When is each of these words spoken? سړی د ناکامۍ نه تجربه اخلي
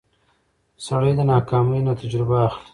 سړی 0.85 1.11
د 1.17 1.21
ناکامۍ 1.31 1.79
نه 1.87 1.93
تجربه 2.01 2.35
اخلي 2.47 2.67